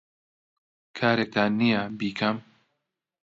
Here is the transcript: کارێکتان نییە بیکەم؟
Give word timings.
کارێکتان 0.97 1.51
نییە 1.59 1.81
بیکەم؟ 1.99 2.37